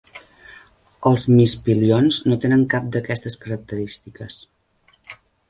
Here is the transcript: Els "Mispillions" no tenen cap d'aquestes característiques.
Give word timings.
Els 1.09 1.25
"Mispillions" 1.33 2.17
no 2.31 2.39
tenen 2.47 2.65
cap 2.73 2.89
d'aquestes 2.97 3.37
característiques. 3.45 4.41